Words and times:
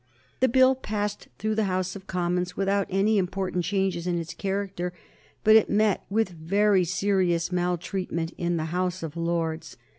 The 0.39 0.47
Bill 0.49 0.73
passed 0.73 1.27
through 1.37 1.53
the 1.53 1.65
House 1.65 1.95
of 1.95 2.07
Commons 2.07 2.57
without 2.57 2.87
any 2.89 3.19
important 3.19 3.63
change 3.63 3.95
in 4.07 4.17
its 4.17 4.33
character, 4.33 4.93
but 5.43 5.55
it 5.55 5.69
met 5.69 6.05
with 6.09 6.29
very 6.29 6.83
serious 6.85 7.51
maltreatment 7.51 8.33
in 8.35 8.57
the 8.57 8.65
House 8.73 9.03
of 9.03 9.15
Lords. 9.15 9.77